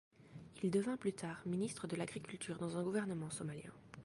Il 0.63 0.71
devint 0.71 0.97
plus 0.97 1.13
tard 1.13 1.39
ministre 1.45 1.85
de 1.85 1.95
l'Agriculture 1.95 2.57
dans 2.57 2.75
un 2.75 2.83
gouvernement 2.83 3.29
somalien. 3.29 3.69